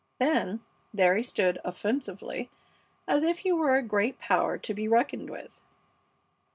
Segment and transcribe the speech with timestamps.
[0.17, 0.61] Then,
[0.91, 2.49] there he stood offensively,
[3.07, 5.61] as if he were a great power to be reckoned with.